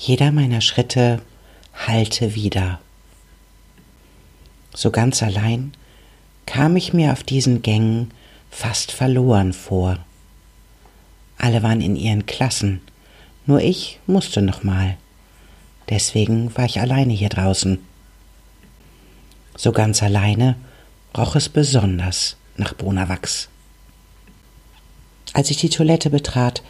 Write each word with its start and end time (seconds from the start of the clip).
Jeder 0.00 0.30
meiner 0.30 0.60
Schritte 0.60 1.20
hallte 1.74 2.36
wieder. 2.36 2.78
So 4.72 4.92
ganz 4.92 5.24
allein 5.24 5.72
kam 6.46 6.76
ich 6.76 6.92
mir 6.92 7.12
auf 7.12 7.24
diesen 7.24 7.62
Gängen 7.62 8.12
fast 8.48 8.92
verloren 8.92 9.52
vor. 9.52 9.98
Alle 11.36 11.64
waren 11.64 11.80
in 11.80 11.96
ihren 11.96 12.26
Klassen, 12.26 12.80
nur 13.44 13.60
ich 13.60 13.98
musste 14.06 14.40
noch 14.40 14.62
mal. 14.62 14.96
Deswegen 15.88 16.56
war 16.56 16.64
ich 16.64 16.80
alleine 16.80 17.12
hier 17.12 17.28
draußen. 17.28 17.80
So 19.56 19.72
ganz 19.72 20.00
alleine 20.00 20.54
roch 21.16 21.34
es 21.34 21.48
besonders 21.48 22.36
nach 22.56 22.76
Brunnerwachs. 22.76 23.48
Als 25.32 25.50
ich 25.50 25.56
die 25.56 25.70
Toilette 25.70 26.08
betrat, 26.08 26.62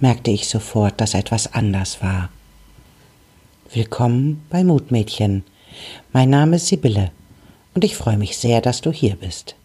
merkte 0.00 0.30
ich 0.30 0.48
sofort, 0.48 1.00
dass 1.00 1.14
etwas 1.14 1.54
anders 1.54 2.02
war. 2.02 2.28
Willkommen 3.70 4.46
bei 4.48 4.64
Mutmädchen. 4.64 5.44
Mein 6.14 6.30
Name 6.30 6.56
ist 6.56 6.68
Sibylle 6.68 7.10
und 7.74 7.84
ich 7.84 7.98
freue 7.98 8.16
mich 8.16 8.38
sehr, 8.38 8.62
dass 8.62 8.80
du 8.80 8.90
hier 8.90 9.14
bist. 9.14 9.56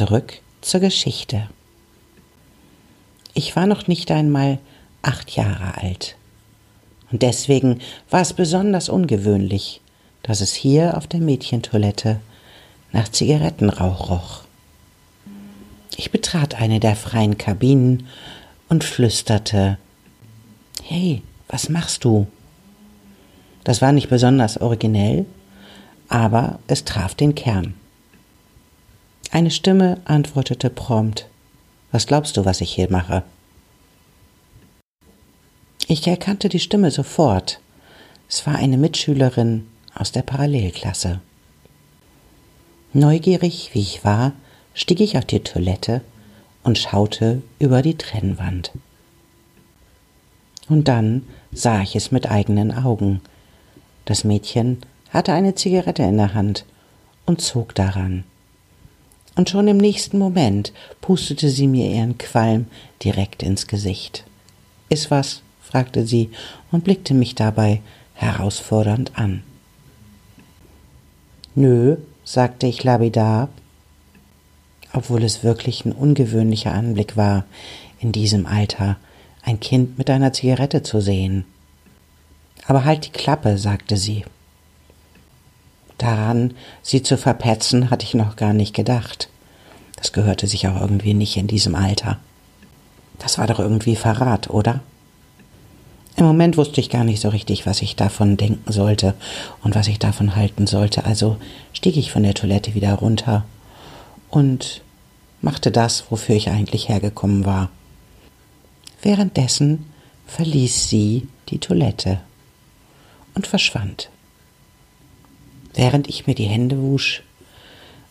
Zurück 0.00 0.40
zur 0.62 0.80
Geschichte. 0.80 1.50
Ich 3.34 3.54
war 3.54 3.66
noch 3.66 3.86
nicht 3.86 4.10
einmal 4.10 4.58
acht 5.02 5.32
Jahre 5.32 5.76
alt. 5.76 6.16
Und 7.12 7.20
deswegen 7.20 7.80
war 8.08 8.22
es 8.22 8.32
besonders 8.32 8.88
ungewöhnlich, 8.88 9.82
dass 10.22 10.40
es 10.40 10.54
hier 10.54 10.96
auf 10.96 11.06
der 11.06 11.20
Mädchentoilette 11.20 12.18
nach 12.92 13.10
Zigarettenrauch 13.10 14.08
roch. 14.08 14.44
Ich 15.98 16.10
betrat 16.10 16.54
eine 16.54 16.80
der 16.80 16.96
freien 16.96 17.36
Kabinen 17.36 18.06
und 18.70 18.84
flüsterte 18.84 19.76
Hey, 20.82 21.20
was 21.46 21.68
machst 21.68 22.04
du? 22.04 22.26
Das 23.64 23.82
war 23.82 23.92
nicht 23.92 24.08
besonders 24.08 24.56
originell, 24.56 25.26
aber 26.08 26.58
es 26.68 26.86
traf 26.86 27.14
den 27.14 27.34
Kern. 27.34 27.74
Eine 29.32 29.52
Stimme 29.52 30.00
antwortete 30.06 30.70
prompt. 30.70 31.28
Was 31.92 32.08
glaubst 32.08 32.36
du, 32.36 32.44
was 32.44 32.60
ich 32.60 32.72
hier 32.72 32.90
mache? 32.90 33.22
Ich 35.86 36.06
erkannte 36.08 36.48
die 36.48 36.58
Stimme 36.58 36.90
sofort. 36.90 37.60
Es 38.28 38.44
war 38.46 38.56
eine 38.56 38.76
Mitschülerin 38.76 39.68
aus 39.94 40.10
der 40.10 40.22
Parallelklasse. 40.22 41.20
Neugierig 42.92 43.70
wie 43.72 43.80
ich 43.80 44.04
war, 44.04 44.32
stieg 44.74 44.98
ich 44.98 45.16
auf 45.16 45.24
die 45.24 45.40
Toilette 45.40 46.00
und 46.64 46.76
schaute 46.76 47.42
über 47.60 47.82
die 47.82 47.96
Trennwand. 47.96 48.72
Und 50.68 50.88
dann 50.88 51.22
sah 51.52 51.82
ich 51.82 51.94
es 51.94 52.10
mit 52.10 52.28
eigenen 52.28 52.76
Augen. 52.76 53.20
Das 54.06 54.24
Mädchen 54.24 54.78
hatte 55.10 55.32
eine 55.32 55.54
Zigarette 55.54 56.02
in 56.02 56.16
der 56.16 56.34
Hand 56.34 56.64
und 57.26 57.40
zog 57.40 57.76
daran 57.76 58.24
und 59.40 59.48
schon 59.48 59.68
im 59.68 59.78
nächsten 59.78 60.18
Moment 60.18 60.70
pustete 61.00 61.48
sie 61.48 61.66
mir 61.66 61.88
ihren 61.90 62.18
Qualm 62.18 62.66
direkt 63.02 63.42
ins 63.42 63.66
Gesicht. 63.66 64.24
Ist 64.90 65.10
was? 65.10 65.40
fragte 65.62 66.06
sie 66.06 66.28
und 66.70 66.84
blickte 66.84 67.14
mich 67.14 67.36
dabei 67.36 67.80
herausfordernd 68.12 69.18
an. 69.18 69.42
Nö, 71.54 71.96
sagte 72.22 72.66
ich 72.66 72.84
lapidar, 72.84 73.48
obwohl 74.92 75.24
es 75.24 75.42
wirklich 75.42 75.86
ein 75.86 75.92
ungewöhnlicher 75.92 76.74
Anblick 76.74 77.16
war, 77.16 77.46
in 77.98 78.12
diesem 78.12 78.44
Alter 78.44 78.98
ein 79.40 79.58
Kind 79.58 79.96
mit 79.96 80.10
einer 80.10 80.34
Zigarette 80.34 80.82
zu 80.82 81.00
sehen. 81.00 81.46
Aber 82.66 82.84
halt 82.84 83.06
die 83.06 83.12
Klappe, 83.12 83.56
sagte 83.56 83.96
sie. 83.96 84.22
Daran, 86.00 86.54
sie 86.80 87.02
zu 87.02 87.18
verpetzen, 87.18 87.90
hatte 87.90 88.06
ich 88.06 88.14
noch 88.14 88.36
gar 88.36 88.54
nicht 88.54 88.74
gedacht. 88.74 89.28
Das 89.96 90.14
gehörte 90.14 90.46
sich 90.46 90.66
auch 90.66 90.80
irgendwie 90.80 91.12
nicht 91.12 91.36
in 91.36 91.46
diesem 91.46 91.74
Alter. 91.74 92.18
Das 93.18 93.36
war 93.36 93.46
doch 93.46 93.58
irgendwie 93.58 93.96
Verrat, 93.96 94.48
oder? 94.48 94.80
Im 96.16 96.24
Moment 96.24 96.56
wusste 96.56 96.80
ich 96.80 96.88
gar 96.88 97.04
nicht 97.04 97.20
so 97.20 97.28
richtig, 97.28 97.66
was 97.66 97.82
ich 97.82 97.96
davon 97.96 98.38
denken 98.38 98.72
sollte 98.72 99.12
und 99.62 99.74
was 99.74 99.88
ich 99.88 99.98
davon 99.98 100.36
halten 100.36 100.66
sollte, 100.66 101.04
also 101.04 101.36
stieg 101.74 101.98
ich 101.98 102.10
von 102.10 102.22
der 102.22 102.34
Toilette 102.34 102.74
wieder 102.74 102.94
runter 102.94 103.44
und 104.30 104.80
machte 105.42 105.70
das, 105.70 106.04
wofür 106.08 106.34
ich 106.34 106.48
eigentlich 106.48 106.88
hergekommen 106.88 107.44
war. 107.44 107.68
Währenddessen 109.02 109.84
verließ 110.26 110.88
sie 110.88 111.28
die 111.50 111.58
Toilette 111.58 112.20
und 113.34 113.46
verschwand. 113.46 114.08
Während 115.74 116.08
ich 116.08 116.26
mir 116.26 116.34
die 116.34 116.44
Hände 116.44 116.80
wusch, 116.80 117.22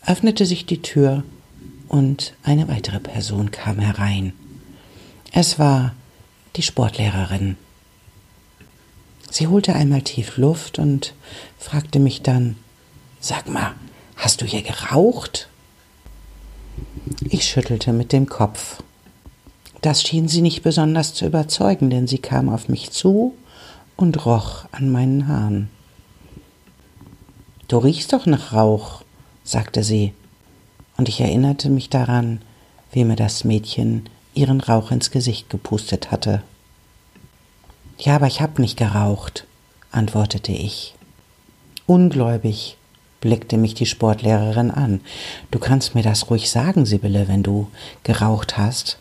öffnete 0.06 0.46
sich 0.46 0.66
die 0.66 0.82
Tür 0.82 1.24
und 1.88 2.34
eine 2.44 2.68
weitere 2.68 3.00
Person 3.00 3.52
kam 3.52 3.80
herein. 3.80 4.34
Es 5.32 5.60
war 5.60 5.94
die 6.56 6.62
Sportlehrerin. 6.62 7.58
Sie 9.30 9.48
holte 9.48 9.76
einmal 9.76 10.02
tief 10.02 10.38
Luft 10.38 10.80
und 10.80 11.14
fragte 11.58 12.00
mich 12.00 12.22
dann, 12.22 12.56
Sag 13.20 13.50
mal, 13.50 13.74
hast 14.16 14.42
du 14.42 14.46
hier 14.46 14.62
geraucht? 14.62 15.50
Ich 17.30 17.44
schüttelte 17.44 17.92
mit 17.92 18.14
dem 18.14 18.28
Kopf. 18.28 18.82
Das 19.82 20.02
schien 20.02 20.28
sie 20.28 20.42
nicht 20.42 20.64
besonders 20.64 21.14
zu 21.14 21.26
überzeugen, 21.26 21.90
denn 21.90 22.08
sie 22.08 22.18
kam 22.18 22.50
auf 22.50 22.70
mich 22.70 22.92
zu 22.92 23.36
und 23.96 24.26
roch 24.26 24.66
an 24.72 24.90
meinen 24.90 25.28
Haaren. 25.28 25.70
Du 27.70 27.78
riechst 27.78 28.14
doch 28.14 28.26
nach 28.26 28.52
Rauch, 28.52 29.04
sagte 29.44 29.84
sie, 29.84 30.14
und 30.98 31.08
ich 31.08 31.22
erinnerte 31.22 31.70
mich 31.70 31.88
daran, 31.88 32.42
wie 32.92 33.06
mir 33.06 33.16
das 33.16 33.44
Mädchen 33.44 34.10
ihren 34.34 34.60
Rauch 34.60 34.90
ins 34.90 35.12
Gesicht 35.12 35.52
gepustet 35.52 36.10
hatte. 36.10 36.42
Ja, 38.00 38.16
aber 38.16 38.26
ich 38.26 38.42
hab 38.42 38.58
nicht 38.58 38.76
geraucht, 38.76 39.46
antwortete 39.92 40.52
ich. 40.52 40.96
Ungläubig 41.86 42.76
blickte 43.22 43.56
mich 43.58 43.76
die 43.76 43.86
Sportlehrerin 43.86 44.72
an. 44.72 45.00
Du 45.52 45.60
kannst 45.60 45.94
mir 45.94 46.04
das 46.04 46.32
ruhig 46.32 46.50
sagen, 46.50 46.88
Sibylle, 46.88 47.28
wenn 47.28 47.44
du 47.44 47.70
geraucht 48.02 48.58
hast. 48.58 48.98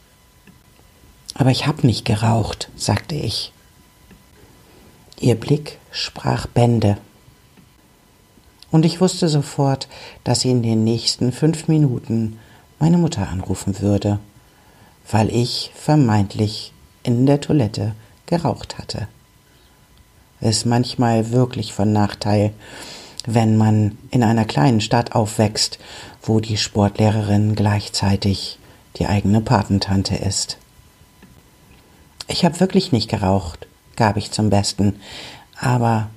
Aber 1.32 1.50
ich 1.50 1.66
hab 1.66 1.84
nicht 1.84 2.04
geraucht, 2.04 2.68
sagte 2.76 3.14
ich. 3.14 3.50
Ihr 5.18 5.36
Blick 5.36 5.78
sprach 5.90 6.46
Bände 6.46 6.98
und 8.70 8.84
ich 8.84 9.00
wusste 9.00 9.28
sofort, 9.28 9.88
dass 10.24 10.40
sie 10.40 10.50
in 10.50 10.62
den 10.62 10.84
nächsten 10.84 11.32
fünf 11.32 11.68
Minuten 11.68 12.38
meine 12.78 12.98
Mutter 12.98 13.28
anrufen 13.28 13.80
würde, 13.80 14.18
weil 15.10 15.34
ich 15.34 15.72
vermeintlich 15.74 16.72
in 17.02 17.26
der 17.26 17.40
Toilette 17.40 17.94
geraucht 18.26 18.78
hatte. 18.78 19.08
Ist 20.40 20.66
manchmal 20.66 21.32
wirklich 21.32 21.72
von 21.72 21.92
Nachteil, 21.92 22.52
wenn 23.26 23.56
man 23.56 23.98
in 24.10 24.22
einer 24.22 24.44
kleinen 24.44 24.80
Stadt 24.80 25.14
aufwächst, 25.14 25.78
wo 26.22 26.40
die 26.40 26.56
Sportlehrerin 26.56 27.54
gleichzeitig 27.54 28.58
die 28.96 29.06
eigene 29.06 29.40
Patentante 29.40 30.14
ist. 30.14 30.58
Ich 32.28 32.44
habe 32.44 32.60
wirklich 32.60 32.92
nicht 32.92 33.08
geraucht, 33.08 33.66
gab 33.96 34.16
ich 34.16 34.30
zum 34.30 34.50
Besten, 34.50 35.00
aber 35.58 36.10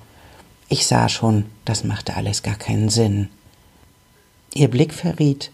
ich 0.72 0.86
sah 0.86 1.10
schon, 1.10 1.44
das 1.66 1.84
machte 1.84 2.16
alles 2.16 2.42
gar 2.42 2.54
keinen 2.54 2.88
Sinn. 2.88 3.28
Ihr 4.54 4.68
Blick 4.68 4.94
verriet, 4.94 5.50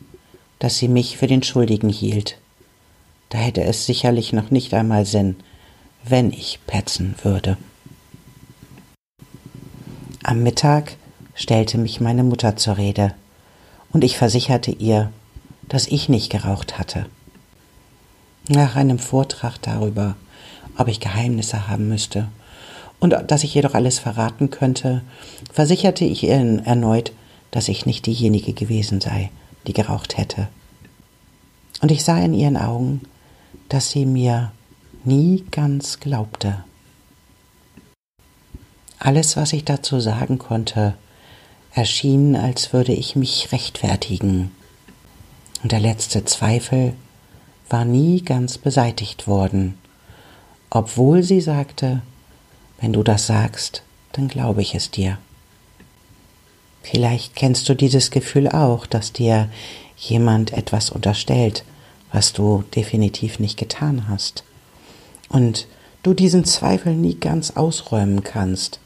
dass 0.60 0.78
sie 0.78 0.86
mich 0.86 1.16
für 1.16 1.26
den 1.26 1.42
Schuldigen 1.42 1.88
hielt. 1.88 2.38
Da 3.28 3.38
hätte 3.38 3.64
es 3.64 3.84
sicherlich 3.84 4.32
noch 4.32 4.52
nicht 4.52 4.72
einmal 4.74 5.06
Sinn, 5.06 5.34
wenn 6.04 6.32
ich 6.32 6.60
petzen 6.68 7.16
würde. 7.24 7.56
Am 10.22 10.44
Mittag 10.44 10.96
stellte 11.34 11.78
mich 11.78 12.00
meine 12.00 12.22
Mutter 12.22 12.56
zur 12.56 12.78
Rede, 12.78 13.12
und 13.90 14.04
ich 14.04 14.16
versicherte 14.16 14.70
ihr, 14.70 15.12
dass 15.68 15.88
ich 15.88 16.08
nicht 16.08 16.30
geraucht 16.30 16.78
hatte. 16.78 17.06
Nach 18.46 18.76
einem 18.76 19.00
Vortrag 19.00 19.60
darüber, 19.62 20.14
ob 20.76 20.86
ich 20.86 21.00
Geheimnisse 21.00 21.66
haben 21.66 21.88
müsste 21.88 22.28
und 23.00 23.14
dass 23.28 23.44
ich 23.44 23.54
jedoch 23.54 23.74
alles 23.74 23.98
verraten 23.98 24.50
könnte, 24.50 25.02
versicherte 25.52 26.04
ich 26.04 26.24
ihr 26.24 26.34
erneut, 26.34 27.12
dass 27.50 27.68
ich 27.68 27.86
nicht 27.86 28.06
diejenige 28.06 28.52
gewesen 28.52 29.00
sei, 29.00 29.30
die 29.66 29.72
geraucht 29.72 30.16
hätte. 30.16 30.48
Und 31.80 31.90
ich 31.90 32.04
sah 32.04 32.18
in 32.18 32.34
ihren 32.34 32.56
Augen, 32.56 33.02
dass 33.68 33.90
sie 33.90 34.04
mir 34.04 34.52
nie 35.04 35.44
ganz 35.50 36.00
glaubte. 36.00 36.64
Alles, 38.98 39.36
was 39.36 39.52
ich 39.52 39.64
dazu 39.64 40.00
sagen 40.00 40.38
konnte, 40.38 40.94
erschien, 41.72 42.34
als 42.34 42.72
würde 42.72 42.92
ich 42.92 43.14
mich 43.14 43.52
rechtfertigen. 43.52 44.50
Und 45.62 45.70
der 45.70 45.80
letzte 45.80 46.24
Zweifel 46.24 46.94
war 47.70 47.84
nie 47.84 48.22
ganz 48.22 48.58
beseitigt 48.58 49.28
worden, 49.28 49.78
obwohl 50.70 51.22
sie 51.22 51.40
sagte, 51.40 52.02
wenn 52.80 52.92
du 52.92 53.02
das 53.02 53.26
sagst, 53.26 53.82
dann 54.12 54.28
glaube 54.28 54.62
ich 54.62 54.74
es 54.74 54.90
dir. 54.90 55.18
Vielleicht 56.82 57.36
kennst 57.36 57.68
du 57.68 57.74
dieses 57.74 58.10
Gefühl 58.10 58.48
auch, 58.48 58.86
dass 58.86 59.12
dir 59.12 59.48
jemand 59.96 60.52
etwas 60.52 60.90
unterstellt, 60.90 61.64
was 62.12 62.32
du 62.32 62.64
definitiv 62.74 63.38
nicht 63.38 63.58
getan 63.58 64.08
hast. 64.08 64.44
Und 65.28 65.66
du 66.02 66.14
diesen 66.14 66.44
Zweifel 66.44 66.94
nie 66.94 67.16
ganz 67.16 67.50
ausräumen 67.50 68.22
kannst, 68.22 68.80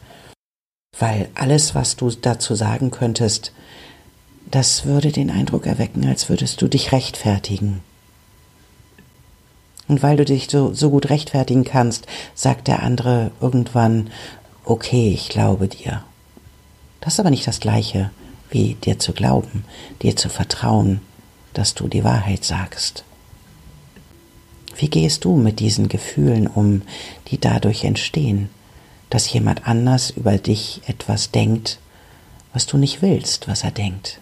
weil 0.99 1.29
alles, 1.35 1.75
was 1.75 1.97
du 1.97 2.11
dazu 2.11 2.55
sagen 2.55 2.91
könntest, 2.91 3.53
das 4.51 4.85
würde 4.85 5.13
den 5.13 5.31
Eindruck 5.31 5.67
erwecken, 5.67 6.07
als 6.07 6.29
würdest 6.29 6.61
du 6.61 6.69
dich 6.69 6.93
rechtfertigen. 6.93 7.81
Und 9.93 10.03
weil 10.03 10.17
du 10.17 10.25
dich 10.25 10.49
so, 10.49 10.73
so 10.73 10.89
gut 10.89 11.11
rechtfertigen 11.11 11.65
kannst, 11.65 12.07
sagt 12.35 12.67
der 12.67 12.83
andere 12.83 13.31
irgendwann, 13.43 14.09
okay, 14.65 15.13
ich 15.13 15.29
glaube 15.29 15.69
dir. 15.69 16.03
Das 17.03 17.13
ist 17.13 17.21
aber 17.21 17.29
nicht 17.29 17.47
das 17.47 17.61
gleiche, 17.61 18.11
wie 18.49 18.73
dir 18.73 18.99
zu 18.99 19.13
glauben, 19.13 19.67
dir 20.01 20.17
zu 20.17 20.31
vertrauen, 20.31 21.03
dass 21.53 21.75
du 21.75 21.89
die 21.89 22.05
Wahrheit 22.05 22.43
sagst. 22.43 23.05
Wie 24.79 24.89
gehst 24.89 25.27
du 25.27 25.37
mit 25.37 25.61
diesen 25.61 25.91
Gefühlen 25.91 26.47
um, 26.47 26.81
die 27.29 27.37
dadurch 27.37 27.85
entstehen, 27.85 28.49
dass 29.11 29.31
jemand 29.31 29.69
anders 29.69 30.09
über 30.09 30.39
dich 30.39 30.81
etwas 30.87 31.33
denkt, 31.33 31.81
was 32.55 32.65
du 32.65 32.79
nicht 32.79 33.03
willst, 33.03 33.47
was 33.47 33.63
er 33.63 33.73
denkt? 33.73 34.21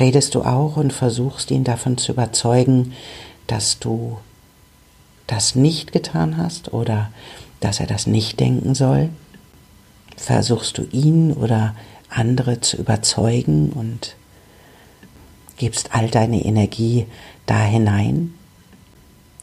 Redest 0.00 0.34
du 0.34 0.40
auch 0.40 0.78
und 0.78 0.94
versuchst 0.94 1.50
ihn 1.50 1.64
davon 1.64 1.98
zu 1.98 2.12
überzeugen, 2.12 2.94
dass 3.46 3.78
du 3.78 4.18
das 5.26 5.54
nicht 5.54 5.92
getan 5.92 6.36
hast 6.36 6.72
oder 6.72 7.10
dass 7.60 7.80
er 7.80 7.86
das 7.86 8.06
nicht 8.06 8.40
denken 8.40 8.74
soll? 8.74 9.10
Versuchst 10.16 10.78
du 10.78 10.82
ihn 10.92 11.32
oder 11.32 11.74
andere 12.08 12.60
zu 12.60 12.76
überzeugen 12.76 13.70
und 13.70 14.16
gibst 15.56 15.94
all 15.94 16.08
deine 16.08 16.44
Energie 16.44 17.06
da 17.46 17.62
hinein? 17.62 18.34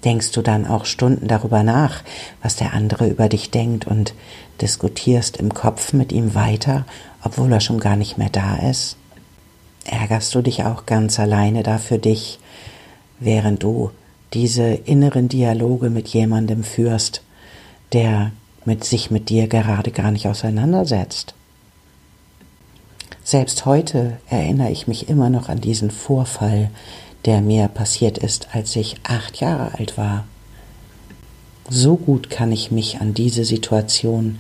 Denkst 0.06 0.32
du 0.32 0.42
dann 0.42 0.66
auch 0.66 0.86
Stunden 0.86 1.28
darüber 1.28 1.64
nach, 1.64 2.04
was 2.42 2.56
der 2.56 2.74
andere 2.74 3.08
über 3.08 3.28
dich 3.28 3.52
denkt 3.52 3.86
und 3.86 4.14
diskutierst 4.62 5.38
im 5.38 5.54
Kopf 5.54 5.92
mit 5.92 6.12
ihm 6.12 6.36
weiter, 6.36 6.86
obwohl 7.24 7.52
er 7.52 7.60
schon 7.60 7.80
gar 7.80 7.98
nicht 7.98 8.18
mehr 8.18 8.30
da 8.30 8.56
ist? 8.56 8.96
Ärgerst 9.86 10.34
du 10.36 10.42
dich 10.42 10.64
auch 10.64 10.86
ganz 10.86 11.20
alleine 11.20 11.64
da 11.64 11.78
für 11.78 11.98
dich, 11.98 12.40
während 13.20 13.64
du 13.64 13.92
diese 14.34 14.64
inneren 14.64 15.28
Dialoge 15.28 15.90
mit 15.90 16.08
jemandem 16.10 16.64
führst, 16.64 17.22
der 17.94 18.32
mit 18.66 18.84
sich 18.84 19.12
mit 19.12 19.30
dir 19.30 19.48
gerade 19.48 19.92
gar 19.92 20.12
nicht 20.12 20.28
auseinandersetzt? 20.28 21.34
Selbst 23.24 23.66
heute 23.66 24.18
erinnere 24.28 24.72
ich 24.72 24.88
mich 24.88 25.10
immer 25.10 25.30
noch 25.30 25.50
an 25.50 25.62
diesen 25.62 25.92
Vorfall, 25.92 26.72
der 27.26 27.42
mir 27.42 27.68
passiert 27.68 28.18
ist, 28.18 28.50
als 28.54 28.76
ich 28.76 28.96
acht 29.04 29.40
Jahre 29.40 29.78
alt 29.78 29.98
war. 29.98 30.26
So 31.70 31.96
gut 31.96 32.30
kann 32.30 32.52
ich 32.52 32.72
mich 32.72 33.00
an 33.00 33.14
diese 33.14 33.46
Situation, 33.46 34.40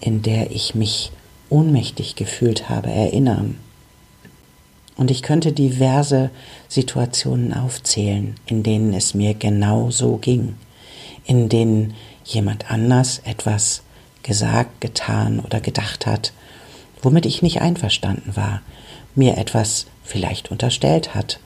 in 0.00 0.22
der 0.22 0.52
ich 0.52 0.74
mich 0.74 1.10
ohnmächtig 1.50 2.14
gefühlt 2.14 2.68
habe, 2.68 2.90
erinnern. 2.90 3.56
Und 4.98 5.12
ich 5.12 5.22
könnte 5.22 5.52
diverse 5.52 6.30
Situationen 6.66 7.54
aufzählen, 7.54 8.34
in 8.46 8.62
denen 8.62 8.92
es 8.92 9.14
mir 9.14 9.32
genau 9.32 9.90
so 9.90 10.16
ging, 10.16 10.56
in 11.24 11.48
denen 11.48 11.94
jemand 12.24 12.70
anders 12.70 13.22
etwas 13.24 13.82
gesagt, 14.24 14.80
getan 14.80 15.38
oder 15.38 15.60
gedacht 15.60 16.04
hat, 16.04 16.32
womit 17.00 17.26
ich 17.26 17.42
nicht 17.42 17.62
einverstanden 17.62 18.36
war, 18.36 18.60
mir 19.14 19.38
etwas 19.38 19.86
vielleicht 20.02 20.50
unterstellt 20.50 21.14
hat 21.14 21.38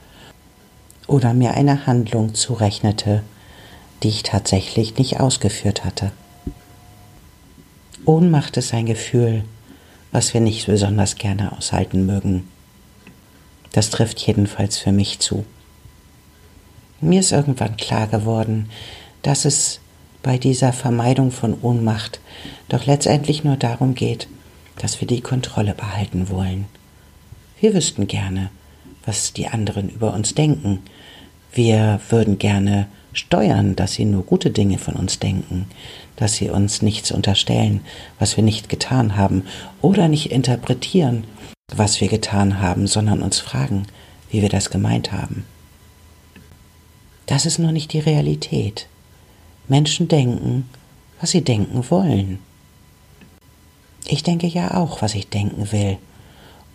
oder 1.06 1.34
mir 1.34 1.52
eine 1.52 1.86
Handlung 1.86 2.34
zurechnete, 2.34 3.22
die 4.02 4.08
ich 4.08 4.22
tatsächlich 4.22 4.96
nicht 4.96 5.20
ausgeführt 5.20 5.84
hatte. 5.84 6.10
Ohnmacht 8.06 8.56
ist 8.56 8.72
ein 8.72 8.86
Gefühl, 8.86 9.44
was 10.10 10.32
wir 10.32 10.40
nicht 10.40 10.66
besonders 10.66 11.16
gerne 11.16 11.56
aushalten 11.56 12.06
mögen. 12.06 12.48
Das 13.72 13.90
trifft 13.90 14.20
jedenfalls 14.20 14.78
für 14.78 14.92
mich 14.92 15.18
zu. 15.18 15.44
Mir 17.00 17.20
ist 17.20 17.32
irgendwann 17.32 17.76
klar 17.76 18.06
geworden, 18.06 18.70
dass 19.22 19.44
es 19.44 19.80
bei 20.22 20.38
dieser 20.38 20.72
Vermeidung 20.72 21.32
von 21.32 21.56
Ohnmacht 21.62 22.20
doch 22.68 22.86
letztendlich 22.86 23.44
nur 23.44 23.56
darum 23.56 23.94
geht, 23.94 24.28
dass 24.78 25.00
wir 25.00 25.08
die 25.08 25.20
Kontrolle 25.20 25.74
behalten 25.74 26.28
wollen. 26.28 26.66
Wir 27.60 27.74
wüssten 27.74 28.06
gerne, 28.06 28.50
was 29.04 29.32
die 29.32 29.48
anderen 29.48 29.88
über 29.88 30.14
uns 30.14 30.34
denken. 30.34 30.82
Wir 31.52 32.00
würden 32.08 32.38
gerne 32.38 32.86
steuern, 33.12 33.76
dass 33.76 33.94
sie 33.94 34.04
nur 34.04 34.24
gute 34.24 34.50
Dinge 34.50 34.78
von 34.78 34.94
uns 34.94 35.18
denken, 35.18 35.66
dass 36.16 36.34
sie 36.34 36.50
uns 36.50 36.82
nichts 36.82 37.10
unterstellen, 37.12 37.80
was 38.18 38.36
wir 38.36 38.44
nicht 38.44 38.68
getan 38.68 39.16
haben, 39.16 39.44
oder 39.80 40.08
nicht 40.08 40.30
interpretieren, 40.32 41.24
was 41.78 42.00
wir 42.00 42.08
getan 42.08 42.60
haben, 42.60 42.86
sondern 42.86 43.22
uns 43.22 43.38
fragen, 43.38 43.86
wie 44.30 44.42
wir 44.42 44.48
das 44.48 44.70
gemeint 44.70 45.12
haben. 45.12 45.44
Das 47.26 47.46
ist 47.46 47.58
nur 47.58 47.72
nicht 47.72 47.92
die 47.92 48.00
Realität. 48.00 48.88
Menschen 49.68 50.08
denken, 50.08 50.68
was 51.20 51.30
sie 51.30 51.42
denken 51.42 51.88
wollen. 51.90 52.38
Ich 54.06 54.22
denke 54.22 54.46
ja 54.46 54.74
auch, 54.74 55.02
was 55.02 55.14
ich 55.14 55.28
denken 55.28 55.70
will 55.72 55.98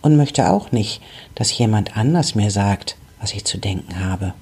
und 0.00 0.16
möchte 0.16 0.48
auch 0.50 0.72
nicht, 0.72 1.02
dass 1.34 1.56
jemand 1.56 1.96
anders 1.96 2.34
mir 2.34 2.50
sagt, 2.50 2.96
was 3.20 3.34
ich 3.34 3.44
zu 3.44 3.58
denken 3.58 4.04
habe. 4.04 4.32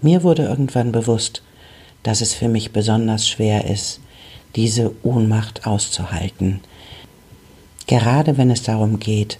Mir 0.00 0.22
wurde 0.22 0.44
irgendwann 0.44 0.92
bewusst, 0.92 1.42
dass 2.02 2.20
es 2.20 2.32
für 2.32 2.48
mich 2.48 2.72
besonders 2.72 3.28
schwer 3.28 3.66
ist, 3.66 4.00
diese 4.56 4.94
Ohnmacht 5.04 5.66
auszuhalten, 5.66 6.60
gerade 7.86 8.36
wenn 8.36 8.50
es 8.50 8.62
darum 8.62 8.98
geht, 8.98 9.38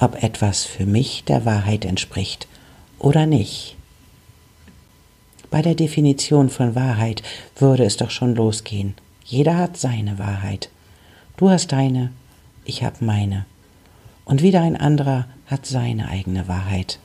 ob 0.00 0.22
etwas 0.22 0.64
für 0.64 0.86
mich 0.86 1.24
der 1.24 1.44
Wahrheit 1.44 1.84
entspricht 1.84 2.48
oder 2.98 3.26
nicht. 3.26 3.76
Bei 5.50 5.62
der 5.62 5.74
Definition 5.74 6.48
von 6.48 6.74
Wahrheit 6.74 7.22
würde 7.56 7.84
es 7.84 7.96
doch 7.96 8.10
schon 8.10 8.34
losgehen. 8.34 8.94
Jeder 9.24 9.56
hat 9.56 9.76
seine 9.76 10.18
Wahrheit. 10.18 10.70
Du 11.36 11.50
hast 11.50 11.72
deine, 11.72 12.10
ich 12.64 12.82
habe 12.82 13.04
meine 13.04 13.44
und 14.24 14.42
wieder 14.42 14.62
ein 14.62 14.76
anderer 14.76 15.26
hat 15.46 15.66
seine 15.66 16.08
eigene 16.08 16.48
Wahrheit. 16.48 16.98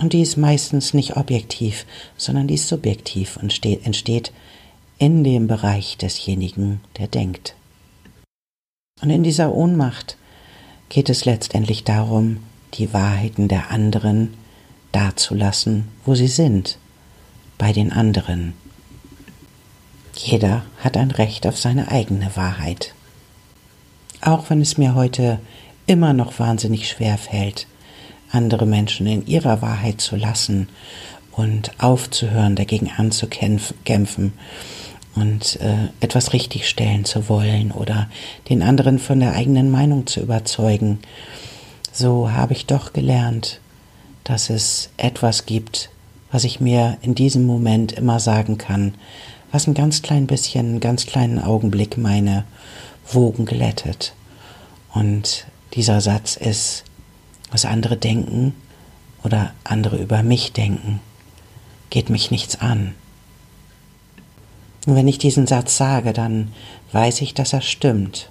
Und 0.00 0.12
die 0.12 0.22
ist 0.22 0.36
meistens 0.36 0.94
nicht 0.94 1.16
objektiv, 1.16 1.86
sondern 2.16 2.48
die 2.48 2.54
ist 2.54 2.68
subjektiv 2.68 3.36
und 3.36 3.52
steht, 3.52 3.86
entsteht 3.86 4.32
in 4.98 5.24
dem 5.24 5.46
Bereich 5.46 5.96
desjenigen, 5.98 6.80
der 6.98 7.06
denkt. 7.06 7.54
Und 9.02 9.10
in 9.10 9.22
dieser 9.22 9.52
Ohnmacht 9.52 10.16
geht 10.88 11.10
es 11.10 11.24
letztendlich 11.24 11.84
darum, 11.84 12.38
die 12.74 12.92
Wahrheiten 12.92 13.48
der 13.48 13.70
anderen 13.70 14.34
dazulassen, 14.92 15.88
wo 16.04 16.14
sie 16.14 16.28
sind, 16.28 16.78
bei 17.58 17.72
den 17.72 17.92
anderen. 17.92 18.54
Jeder 20.16 20.64
hat 20.78 20.96
ein 20.96 21.10
Recht 21.10 21.46
auf 21.46 21.58
seine 21.58 21.88
eigene 21.88 22.36
Wahrheit. 22.36 22.94
Auch 24.20 24.48
wenn 24.48 24.60
es 24.60 24.78
mir 24.78 24.94
heute 24.94 25.40
immer 25.86 26.12
noch 26.12 26.38
wahnsinnig 26.38 26.88
schwer 26.88 27.18
fällt, 27.18 27.66
andere 28.30 28.64
Menschen 28.64 29.06
in 29.06 29.26
ihrer 29.26 29.60
Wahrheit 29.60 30.00
zu 30.00 30.16
lassen 30.16 30.68
und 31.32 31.72
aufzuhören, 31.82 32.56
dagegen 32.56 32.90
anzukämpfen 32.96 34.32
und 35.14 35.60
äh, 35.60 35.88
etwas 36.00 36.32
richtigstellen 36.32 37.04
zu 37.04 37.28
wollen 37.28 37.72
oder 37.72 38.08
den 38.48 38.62
anderen 38.62 38.98
von 38.98 39.20
der 39.20 39.34
eigenen 39.34 39.70
Meinung 39.70 40.06
zu 40.06 40.20
überzeugen. 40.20 40.98
So 41.92 42.30
habe 42.32 42.52
ich 42.52 42.66
doch 42.66 42.92
gelernt, 42.92 43.60
dass 44.24 44.50
es 44.50 44.90
etwas 44.96 45.46
gibt, 45.46 45.90
was 46.32 46.44
ich 46.44 46.60
mir 46.60 46.96
in 47.02 47.14
diesem 47.14 47.46
Moment 47.46 47.92
immer 47.92 48.18
sagen 48.18 48.58
kann, 48.58 48.94
was 49.52 49.68
ein 49.68 49.74
ganz 49.74 50.02
klein 50.02 50.26
bisschen, 50.26 50.66
einen 50.66 50.80
ganz 50.80 51.06
kleinen 51.06 51.38
Augenblick 51.38 51.96
meine 51.96 52.44
Wogen 53.12 53.44
glättet. 53.44 54.14
Und 54.92 55.46
dieser 55.74 56.00
Satz 56.00 56.36
ist, 56.36 56.84
was 57.52 57.64
andere 57.64 57.96
denken 57.96 58.54
oder 59.22 59.52
andere 59.62 59.96
über 59.96 60.24
mich 60.24 60.52
denken, 60.52 61.00
geht 61.90 62.10
mich 62.10 62.32
nichts 62.32 62.60
an. 62.60 62.94
Und 64.86 64.96
wenn 64.96 65.08
ich 65.08 65.18
diesen 65.18 65.46
Satz 65.46 65.76
sage, 65.76 66.12
dann 66.12 66.52
weiß 66.92 67.22
ich, 67.22 67.34
dass 67.34 67.52
er 67.52 67.62
stimmt. 67.62 68.30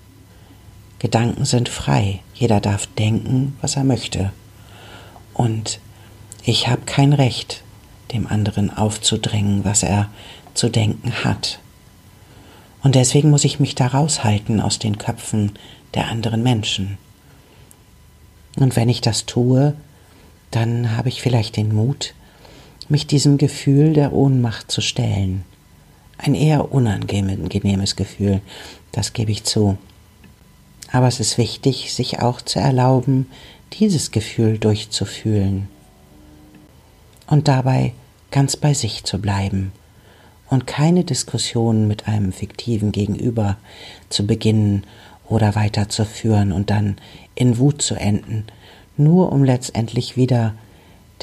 Gedanken 1.00 1.46
sind 1.46 1.68
frei, 1.68 2.20
jeder 2.34 2.62
darf 2.62 2.88
denken, 2.88 3.58
was 3.62 3.76
er 3.76 3.84
möchte. 3.84 4.32
Und 5.34 5.80
ich 6.44 6.68
habe 6.68 6.84
kein 6.86 7.14
Recht, 7.14 7.64
dem 8.14 8.28
anderen 8.28 8.70
aufzudrängen, 8.70 9.66
was 9.66 9.84
er 9.84 10.10
zu 10.54 10.70
denken 10.70 11.24
hat. 11.24 11.60
Und 12.84 12.96
deswegen 12.96 13.30
muss 13.30 13.46
ich 13.46 13.60
mich 13.60 13.76
da 13.76 13.88
raushalten 13.88 14.62
aus 14.62 14.78
den 14.78 14.98
Köpfen 14.98 15.54
der 15.94 16.08
anderen 16.08 16.44
Menschen. 16.44 16.98
Und 18.58 18.76
wenn 18.76 18.90
ich 18.90 19.02
das 19.02 19.26
tue, 19.26 19.74
dann 20.52 20.96
habe 20.96 21.10
ich 21.10 21.22
vielleicht 21.22 21.58
den 21.58 21.74
Mut, 21.74 22.14
mich 22.90 23.08
diesem 23.08 23.38
Gefühl 23.38 23.94
der 23.94 24.14
Ohnmacht 24.14 24.70
zu 24.70 24.82
stellen. 24.82 25.44
Ein 26.18 26.36
eher 26.36 26.72
unangenehmes 26.72 27.96
Gefühl, 27.96 28.42
das 28.92 29.14
gebe 29.14 29.32
ich 29.32 29.44
zu. 29.44 29.78
Aber 30.92 31.08
es 31.08 31.20
ist 31.20 31.38
wichtig, 31.38 31.94
sich 31.94 32.20
auch 32.20 32.42
zu 32.42 32.60
erlauben, 32.60 33.28
dieses 33.74 34.12
Gefühl 34.12 34.60
durchzufühlen 34.60 35.68
und 37.28 37.48
dabei 37.48 37.94
ganz 38.30 38.56
bei 38.56 38.74
sich 38.74 39.04
zu 39.04 39.20
bleiben 39.20 39.72
und 40.50 40.68
keine 40.68 41.04
Diskussion 41.04 41.88
mit 41.88 42.08
einem 42.08 42.32
fiktiven 42.32 42.92
Gegenüber 42.92 43.58
zu 44.10 44.28
beginnen 44.28 44.84
oder 45.28 45.56
weiterzuführen 45.56 46.52
und 46.52 46.70
dann 46.70 46.98
in 47.34 47.58
Wut 47.58 47.82
zu 47.82 47.96
enden, 47.96 48.46
nur 48.98 49.32
um 49.32 49.44
letztendlich 49.44 50.16
wieder 50.16 50.54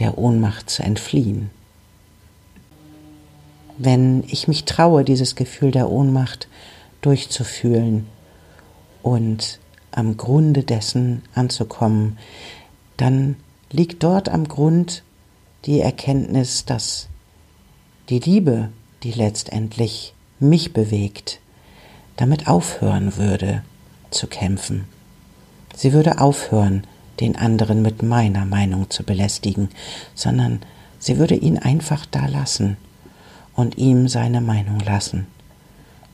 der 0.01 0.19
Ohnmacht 0.19 0.69
zu 0.71 0.83
entfliehen. 0.83 1.51
Wenn 3.83 4.25
ich 4.29 4.47
mich 4.47 4.67
traue, 4.67 5.05
dieses 5.05 5.37
Gefühl 5.37 5.71
der 5.71 5.89
Ohnmacht 5.89 6.49
durchzufühlen 7.01 8.05
und 9.03 9.59
am 9.91 10.19
Grunde 10.19 10.65
dessen 10.65 11.23
anzukommen, 11.35 12.19
dann 12.99 13.37
liegt 13.71 14.03
dort 14.03 14.29
am 14.29 14.47
Grund 14.47 15.03
die 15.65 15.81
Erkenntnis, 15.81 16.67
dass 16.67 17.09
die 18.11 18.19
Liebe 18.19 18.69
die 19.03 19.13
letztendlich 19.13 20.13
mich 20.39 20.75
bewegt, 20.75 21.41
damit 22.19 22.49
aufhören 22.49 23.17
würde 23.17 23.63
zu 24.11 24.27
kämpfen. 24.27 24.85
Sie 25.75 25.95
würde 25.95 26.21
aufhören, 26.21 26.87
den 27.19 27.35
anderen 27.35 27.81
mit 27.81 28.03
meiner 28.03 28.45
Meinung 28.45 28.91
zu 28.91 29.05
belästigen, 29.05 29.71
sondern 30.15 30.61
sie 30.99 31.17
würde 31.17 31.35
ihn 31.35 31.57
einfach 31.57 32.05
da 32.05 32.27
lassen 32.27 32.77
und 33.61 33.77
ihm 33.77 34.09
seine 34.09 34.41
Meinung 34.41 34.81
lassen. 34.81 35.27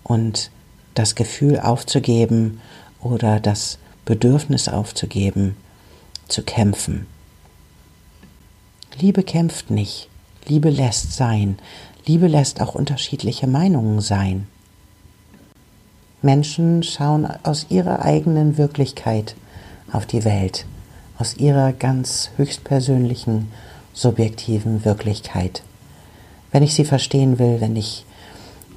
Und 0.02 0.50
das 0.94 1.14
Gefühl 1.14 1.60
aufzugeben 1.60 2.60
oder 3.00 3.38
das 3.38 3.78
Bedürfnis 4.04 4.68
aufzugeben, 4.68 5.56
zu 6.26 6.42
kämpfen. 6.42 7.06
Liebe 8.98 9.22
kämpft 9.22 9.70
nicht, 9.70 10.08
Liebe 10.46 10.70
lässt 10.70 11.12
sein, 11.12 11.56
Liebe 12.04 12.26
lässt 12.26 12.60
auch 12.60 12.74
unterschiedliche 12.74 13.46
Meinungen 13.46 14.00
sein. 14.00 14.48
Menschen 16.22 16.82
schauen 16.82 17.28
aus 17.44 17.66
ihrer 17.68 18.04
eigenen 18.04 18.58
Wirklichkeit 18.58 19.36
auf 19.92 20.04
die 20.04 20.24
Welt, 20.24 20.66
aus 21.16 21.36
ihrer 21.36 21.72
ganz 21.72 22.30
höchstpersönlichen, 22.36 23.52
subjektiven 23.92 24.84
Wirklichkeit. 24.84 25.62
Wenn 26.56 26.62
ich 26.62 26.72
sie 26.72 26.86
verstehen 26.86 27.38
will, 27.38 27.60
wenn 27.60 27.76
ich 27.76 28.06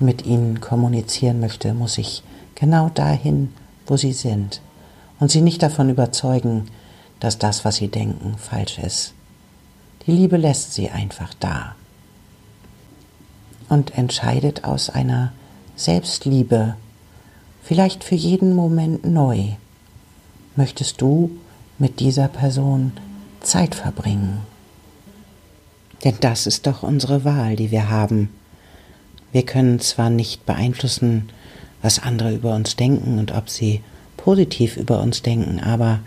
mit 0.02 0.26
ihnen 0.26 0.60
kommunizieren 0.60 1.40
möchte, 1.40 1.74
muss 1.74 1.98
ich 1.98 2.24
genau 2.54 2.90
dahin, 2.90 3.54
wo 3.88 3.96
sie 3.96 4.12
sind 4.12 4.60
und 5.22 5.32
sie 5.32 5.40
nicht 5.40 5.64
davon 5.64 5.90
überzeugen, 5.90 6.66
dass 7.22 7.38
das, 7.38 7.64
was 7.64 7.78
sie 7.78 7.88
denken, 7.88 8.36
falsch 8.38 8.80
ist. 8.80 9.14
Die 10.06 10.12
Liebe 10.12 10.36
lässt 10.36 10.74
sie 10.74 10.90
einfach 10.90 11.34
da 11.40 11.74
und 13.70 13.98
entscheidet 13.98 14.66
aus 14.66 14.90
einer 14.90 15.32
Selbstliebe, 15.78 16.76
vielleicht 17.64 18.04
für 18.04 18.16
jeden 18.16 18.56
Moment 18.56 19.06
neu. 19.06 19.54
Möchtest 20.58 21.00
du 21.00 21.32
mit 21.78 22.02
dieser 22.02 22.28
Person 22.28 22.92
Zeit 23.40 23.74
verbringen? 23.74 24.49
Denn 26.04 26.16
das 26.22 26.48
ist 26.48 26.66
doch 26.68 26.84
unsere 26.84 27.26
Wahl, 27.26 27.56
die 27.56 27.72
wir 27.72 27.90
haben. 27.90 28.30
Wir 29.32 29.44
können 29.44 29.80
zwar 29.80 30.10
nicht 30.10 30.46
beeinflussen, 30.46 31.30
was 31.82 32.00
andere 32.00 32.34
über 32.34 32.56
uns 32.56 32.76
denken 32.76 33.20
und 33.20 33.34
ob 33.34 33.50
sie 33.50 33.82
positiv 34.18 34.78
über 34.78 35.02
uns 35.02 35.22
denken, 35.22 35.60
aber 35.60 36.00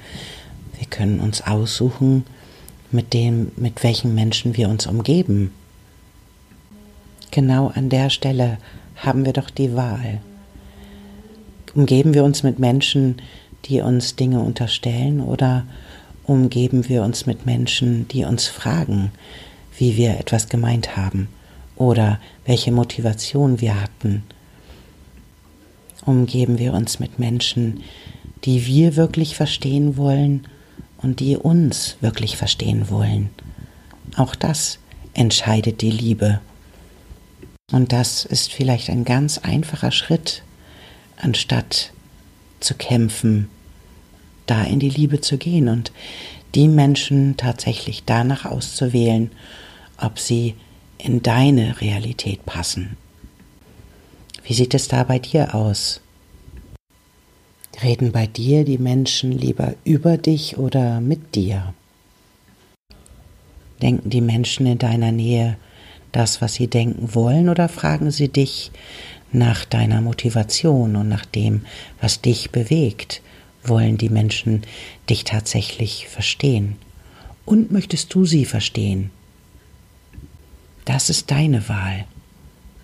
wir 0.79 0.87
können 0.87 1.21
uns 1.21 1.43
aussuchen, 1.43 2.25
mit 2.91 3.15
dem, 3.15 3.53
mit 3.57 3.83
welchen 3.83 4.15
Menschen 4.15 4.57
wir 4.57 4.69
uns 4.69 4.87
umgeben. 4.87 5.53
Genau 7.31 7.69
an 7.69 7.89
der 7.89 8.11
Stelle 8.11 8.59
haben 8.97 9.25
wir 9.25 9.33
doch 9.33 9.49
die 9.49 9.75
Wahl. 9.75 10.21
Umgeben 11.75 12.13
wir 12.13 12.25
uns 12.25 12.43
mit 12.43 12.59
Menschen, 12.59 13.23
die 13.65 13.81
uns 13.81 14.17
Dinge 14.17 14.41
unterstellen 14.41 15.21
oder 15.21 15.65
umgeben 16.25 16.89
wir 16.89 17.03
uns 17.03 17.25
mit 17.25 17.47
Menschen, 17.47 18.07
die 18.09 18.25
uns 18.25 18.49
fragen, 18.49 19.11
wie 19.79 19.97
wir 19.97 20.19
etwas 20.19 20.49
gemeint 20.49 20.97
haben 20.97 21.29
oder 21.77 22.21
welche 22.45 22.73
Motivation 22.73 23.61
wir 23.61 23.81
hatten. 23.81 24.25
Umgeben 26.05 26.59
wir 26.59 26.75
uns 26.75 26.99
mit 26.99 27.19
Menschen, 27.19 27.83
die 28.45 28.67
wir 28.67 28.97
wirklich 28.97 29.37
verstehen 29.37 29.97
wollen 29.97 30.47
und 30.99 31.21
die 31.21 31.37
uns 31.37 31.97
wirklich 32.01 32.37
verstehen 32.37 32.91
wollen. 32.91 33.31
Auch 34.17 34.35
das 34.35 34.79
entscheidet 35.15 35.81
die 35.81 35.91
Liebe. 35.91 36.41
Und 37.71 37.93
das 37.93 38.25
ist 38.25 38.53
vielleicht 38.53 38.91
ein 38.91 39.05
ganz 39.05 39.39
einfacher 39.39 39.93
Schritt, 39.93 40.43
anstatt 41.17 41.93
zu 42.61 42.75
kämpfen, 42.75 43.49
da 44.47 44.63
in 44.65 44.81
die 44.81 44.91
Liebe 44.91 45.21
zu 45.21 45.39
gehen 45.39 45.69
und 45.69 45.93
die 46.55 46.69
Menschen 46.69 47.37
tatsächlich 47.37 48.05
danach 48.05 48.45
auszuwählen, 48.45 49.31
ob 49.99 50.19
sie 50.19 50.55
in 50.99 51.23
deine 51.23 51.81
Realität 51.81 52.45
passen. 52.47 52.97
Wie 54.45 54.55
sieht 54.55 54.75
es 54.75 54.89
da 54.89 55.05
bei 55.05 55.19
dir 55.19 55.55
aus? 55.55 56.01
Reden 57.83 58.13
bei 58.13 58.27
dir 58.27 58.65
die 58.65 58.79
Menschen 58.79 59.33
lieber 59.33 59.75
über 59.85 60.19
dich 60.19 60.59
oder 60.59 61.01
mit 61.01 61.35
dir? 61.35 61.75
Denken 63.81 64.11
die 64.11 64.21
Menschen 64.21 64.67
in 64.67 64.79
deiner 64.79 65.11
Nähe 65.11 65.57
das, 66.13 66.43
was 66.43 66.55
sie 66.55 66.69
denken 66.69 67.15
wollen, 67.15 67.49
oder 67.49 67.69
fragen 67.69 68.11
sie 68.11 68.29
dich 68.29 68.71
nach 69.33 69.65
deiner 69.65 70.01
Motivation 70.03 70.95
und 70.95 71.09
nach 71.09 71.25
dem, 71.25 71.65
was 72.01 72.21
dich 72.21 72.51
bewegt? 72.51 73.23
Wollen 73.65 73.97
die 73.97 74.09
Menschen 74.09 74.63
dich 75.09 75.25
tatsächlich 75.25 76.09
verstehen? 76.09 76.77
Und 77.45 77.71
möchtest 77.71 78.13
du 78.15 78.25
sie 78.25 78.45
verstehen? 78.45 79.11
Das 80.85 81.11
ist 81.11 81.31
deine 81.31 81.69
Wahl, 81.69 82.05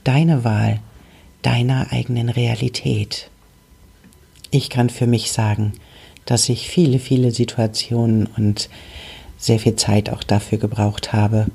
deine 0.05 0.45
Wahl 0.45 0.81
deiner 1.43 1.93
eigenen 1.93 2.29
Realität. 2.29 3.31
Ich 4.51 4.71
kann 4.71 4.91
für 4.91 5.07
mich 5.07 5.33
sagen, 5.33 5.73
dass 6.25 6.49
ich 6.49 6.69
viele, 6.69 6.99
viele 6.99 7.31
Situationen 7.31 8.27
und 8.27 8.69
sehr 9.37 9.59
viel 9.59 9.77
Zeit 9.77 10.11
auch 10.11 10.23
dafür 10.23 10.59
gebraucht 10.59 11.13
habe, 11.13 11.47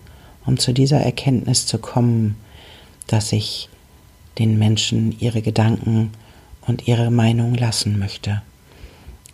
um 0.46 0.58
zu 0.58 0.74
dieser 0.74 1.00
Erkenntnis 1.00 1.66
zu 1.66 1.78
kommen, 1.78 2.38
dass 3.08 3.32
ich 3.32 3.70
den 4.40 4.58
Menschen 4.58 5.16
ihre 5.20 5.42
Gedanken 5.42 6.12
und 6.62 6.88
ihre 6.88 7.12
Meinung 7.12 7.56
lassen 7.56 8.00
möchte 8.00 8.42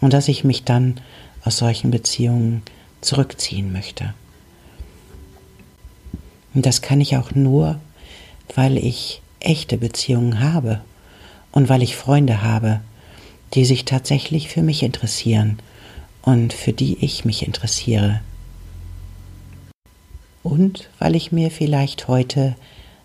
und 0.01 0.13
dass 0.13 0.27
ich 0.27 0.43
mich 0.43 0.63
dann 0.63 0.99
aus 1.43 1.57
solchen 1.57 1.91
Beziehungen 1.91 2.61
zurückziehen 3.01 3.71
möchte. 3.71 4.13
Und 6.53 6.65
das 6.65 6.81
kann 6.81 7.01
ich 7.01 7.17
auch 7.17 7.31
nur, 7.31 7.79
weil 8.55 8.77
ich 8.77 9.21
echte 9.39 9.77
Beziehungen 9.77 10.41
habe 10.41 10.81
und 11.51 11.69
weil 11.69 11.83
ich 11.83 11.95
Freunde 11.95 12.41
habe, 12.41 12.81
die 13.53 13.65
sich 13.65 13.85
tatsächlich 13.85 14.49
für 14.49 14.61
mich 14.61 14.83
interessieren 14.83 15.59
und 16.21 16.53
für 16.53 16.73
die 16.73 17.03
ich 17.03 17.25
mich 17.25 17.45
interessiere 17.45 18.21
und 20.43 20.89
weil 20.99 21.15
ich 21.15 21.31
mir 21.31 21.51
vielleicht 21.51 22.07
heute 22.07 22.55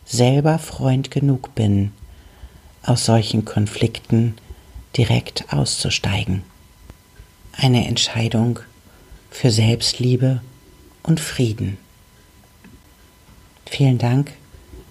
selber 0.05 0.59
Freund 0.59 1.11
genug 1.11 1.55
bin, 1.55 1.93
aus 2.83 3.05
solchen 3.07 3.45
Konflikten 3.45 4.35
direkt 4.97 5.53
auszusteigen. 5.53 6.43
Eine 7.57 7.87
Entscheidung 7.87 8.61
für 9.31 9.51
Selbstliebe 9.51 10.41
und 11.03 11.21
Frieden. 11.21 11.79
Vielen 13.67 13.99
Dank, 13.99 14.33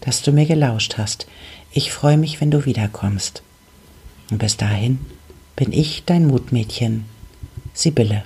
dass 0.02 0.22
du 0.22 0.32
mir 0.32 0.46
gelauscht 0.46 0.98
hast. 0.98 1.28
Ich 1.72 1.92
freue 1.92 2.18
mich, 2.18 2.42
wenn 2.42 2.52
du 2.52 2.66
wiederkommst. 2.66 3.42
Und 4.30 4.40
bis 4.40 4.58
dahin 4.58 5.00
bin 5.56 5.72
ich 5.72 6.04
dein 6.06 6.28
Mutmädchen, 6.28 7.06
Sibylle. 7.74 8.26